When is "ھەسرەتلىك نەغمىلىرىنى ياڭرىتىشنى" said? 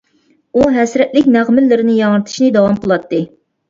0.77-2.53